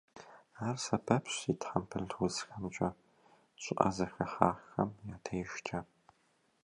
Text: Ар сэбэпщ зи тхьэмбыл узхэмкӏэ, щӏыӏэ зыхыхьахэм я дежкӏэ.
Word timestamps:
Ар 0.67 0.77
сэбэпщ 0.83 1.33
зи 1.41 1.53
тхьэмбыл 1.61 2.05
узхэмкӏэ, 2.23 2.89
щӏыӏэ 3.63 3.89
зыхыхьахэм 3.95 4.91
я 5.13 5.17
дежкӏэ. 5.23 5.79